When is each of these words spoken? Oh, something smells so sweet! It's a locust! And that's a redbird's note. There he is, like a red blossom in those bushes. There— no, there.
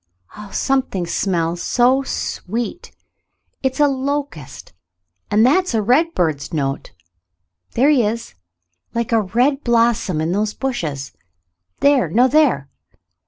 Oh, 0.35 0.49
something 0.51 1.05
smells 1.05 1.61
so 1.61 2.01
sweet! 2.01 2.91
It's 3.61 3.79
a 3.79 3.87
locust! 3.87 4.73
And 5.29 5.45
that's 5.45 5.75
a 5.75 5.81
redbird's 5.83 6.51
note. 6.51 6.91
There 7.73 7.91
he 7.91 8.03
is, 8.03 8.33
like 8.95 9.11
a 9.11 9.21
red 9.21 9.63
blossom 9.63 10.19
in 10.19 10.31
those 10.31 10.55
bushes. 10.55 11.13
There— 11.81 12.09
no, 12.09 12.27
there. 12.27 12.67